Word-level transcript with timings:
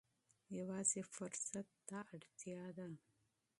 یوازې 0.59 1.01
فرصت 1.13 1.67
ته 1.87 1.97
اړتیا 2.13 2.65
ده. 2.77 2.87